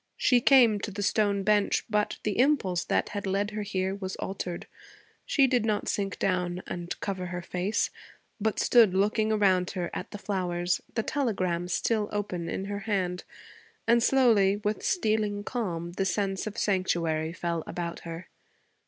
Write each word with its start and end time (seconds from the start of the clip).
She 0.17 0.41
came 0.41 0.79
to 0.79 0.89
the 0.89 1.03
stone 1.03 1.43
bench; 1.43 1.85
but 1.87 2.17
the 2.23 2.39
impulse 2.39 2.83
that 2.85 3.09
had 3.09 3.27
led 3.27 3.51
her 3.51 3.61
here 3.61 3.93
was 3.93 4.15
altered. 4.15 4.65
She 5.27 5.45
did 5.45 5.63
not 5.63 5.87
sink 5.87 6.17
down 6.17 6.63
and 6.65 6.99
cover 7.01 7.27
her 7.27 7.43
face, 7.43 7.91
but 8.39 8.57
stood 8.59 8.95
looking 8.95 9.31
around 9.31 9.69
her 9.77 9.91
at 9.93 10.09
the 10.09 10.17
flowers, 10.17 10.81
the 10.95 11.03
telegram 11.03 11.67
still 11.67 12.09
open 12.11 12.49
in 12.49 12.65
her 12.65 12.79
hand; 12.89 13.25
and 13.87 14.01
slowly, 14.01 14.57
with 14.63 14.81
stealing 14.81 15.43
calm, 15.43 15.91
the 15.91 16.05
sense 16.05 16.47
of 16.47 16.57
sanctuary 16.57 17.31
fell 17.31 17.63
about 17.67 17.99
her. 17.99 18.27